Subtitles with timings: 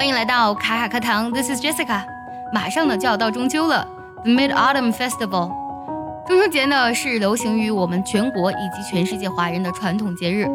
[0.00, 2.02] 欢迎来到卡卡课堂，This is Jessica。
[2.54, 3.86] 马上呢就要到中秋了
[4.22, 5.52] ，The Mid Autumn Festival。
[6.26, 10.46] 中秋节呢是流行于我们全国以及全世界华人的传统节日。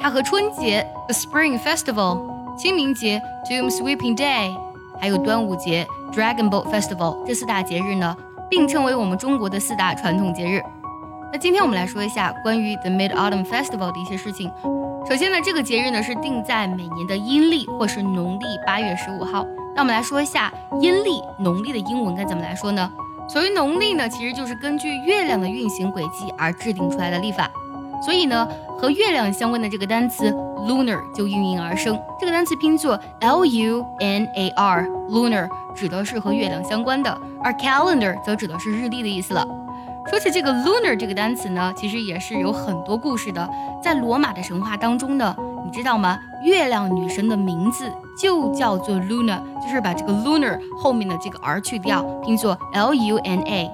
[0.00, 3.20] 它和春节 The Spring Festival、清明节
[3.50, 4.56] Doom Sweeping Day，
[5.00, 8.16] 还有端午节 Dragon Boat Festival 这四大节日呢
[8.48, 10.62] 并称为我们中国的四大传统节日。
[11.32, 14.52] 那今天我们来说一下关于 The Mid Autumn Festival 的一些事情。
[15.08, 19.46] 首先呢，这个节日呢是定在每年的阴历或是农历八月十五号。
[19.74, 22.92] 那我们来说一下阴历、农历的英文该怎么来说呢？
[23.30, 27.50] 所谓农历呢，其实就是根据月亮的运行轨迹而制定出来的历法。
[28.04, 28.46] 所以呢，
[28.78, 30.30] 和月亮相关的这个单词
[30.68, 31.98] lunar 就应运而生。
[32.20, 39.46] 这个单词拼作 l u n a r，lunar 指的是和月亮相关的，而 calendar 则指的是日历的意思了。
[40.10, 43.48] 说起这个 lunar 这个单词呢，其实也是有很多故事的。
[43.82, 45.34] 在罗马的神话当中呢，
[45.64, 46.18] 你知道吗？
[46.44, 53.70] 月亮女神的名字就叫做 Luna，就是把这个 lunar 后面的这个 r 去掉，拼作 l u n a。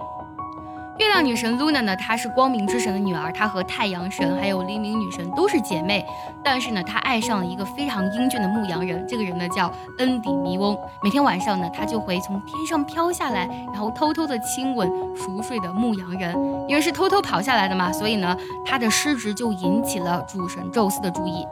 [0.99, 6.05] 月亮女神 Luna 呢，她是光明之神的女儿，她和太阳神还有黎明女神都是姐妹。
[6.43, 10.77] 但是呢，她爱上了一个非常英俊的牧羊人，这个人呢叫恩底弥翁。
[11.01, 16.35] 每天晚上呢，她就会从天上飘下来，然后偷偷的亲吻熟睡的牧羊人。
[16.69, 21.47] 因为是偷偷跑下来的嘛，所以呢，她的失职就引起了主神宙斯的注意。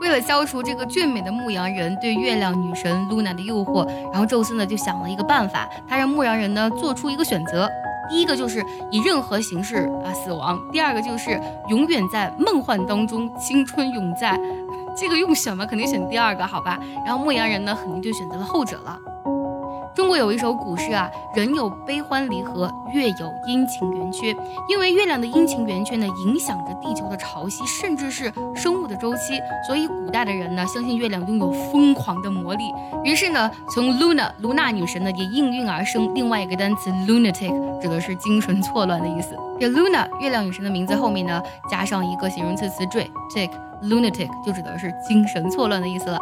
[0.00, 7.68] 为了消除这个俊美的牧羊人对月亮女神 Luna 的诱惑，然后宙斯呢就想了一个办法，他让牧羊人呢做出一个选择。
[8.08, 14.38] 第一个就是以任何形式啊死亡，第二个就是永远在梦幻当中，青春永在。
[14.96, 15.66] 这个用选吗？
[15.66, 16.78] 肯定选第二个，好吧。
[17.04, 18.96] 然后牧羊人呢，肯定就选择了后者了。
[20.14, 24.32] 会有一首古诗啊，人有悲欢离合，月有阴晴圆缺。
[24.68, 32.62] 因为月亮的阴晴圆缺呢，影响着地球的潮汐，甚至是生物的周期，所以古代的人呢，相信月亮拥有疯狂的魔力。
[33.02, 39.36] 于是呢，从 Luna 卢娜女神呢，也应运而生另外一个单词 lunatic，指的是精神错乱的意思。
[39.58, 46.20] 这 Luna 月亮女神的名字后面呢，加上一个形容词词缀 tic，lunatic 就指的是精神错乱的意思了。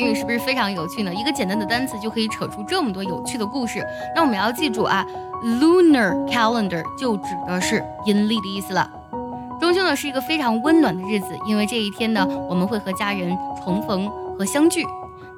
[0.00, 1.14] 英语是不是非常有趣呢？
[1.14, 3.86] 一个简单的单词就可以扯出这么多有趣的故事。
[4.16, 5.06] 那我们要记住啊
[5.44, 8.90] ，lunar calendar 就指的是阴历的意思了。
[9.60, 14.86] 中秋呢是一个非常温暖的日子，因为这一天呢，我们会和家人重逢和相聚。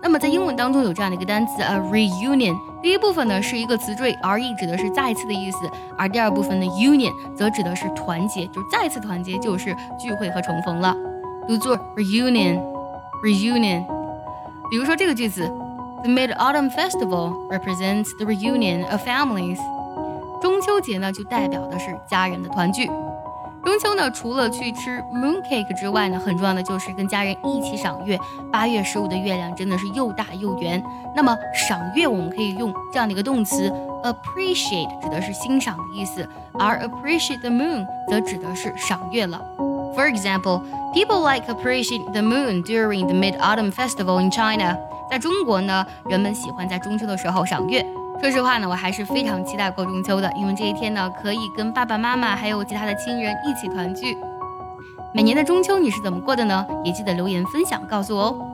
[0.00, 2.56] 那么在英文当中有这样的一个单词啊，reunion。
[2.80, 5.68] 第一部分呢是一个词缀，re 指的是再次的意思，
[5.98, 10.94] 而第二部分的 union 则指的是团结，就是再次团结就是聚会和重逢了。
[11.48, 14.01] 读作 reunion，reunion。
[14.72, 15.42] 比如说这个句子
[16.02, 19.58] ，The Mid Autumn Festival represents the reunion of families。
[20.40, 22.86] 中秋节呢，就代表的是家人的团聚。
[22.86, 28.18] 中秋呢，除了去吃 mooncake 之外呢，很重要的就是跟家人一起赏月。
[28.50, 30.82] 八月十五的月亮真的是又大又圆。
[31.14, 33.70] 那么赏月，我们可以用这样的一个动词
[34.02, 36.26] appreciate，指的是欣赏的意思，
[36.58, 39.38] 而 appreciate the moon 则指的是赏月了。
[39.94, 40.62] For example,
[40.94, 44.78] people like appreciate the moon during the Mid-Autumn Festival in China.
[45.10, 47.84] 在中国呢，人们喜欢在中秋的时候赏月。
[48.20, 54.16] 说实话呢，我还是非常期待过中秋的，因为这一天呢，可以跟爸爸妈妈还有其他的亲人一起团聚。
[55.12, 56.64] 每年的中秋你是怎么过的呢？
[56.84, 58.51] 也记得留言分享告诉我哦。